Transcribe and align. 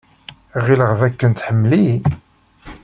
Ɣileɣ 0.65 0.91
dakken 0.99 1.31
tḥemmel-iyi. 1.37 1.97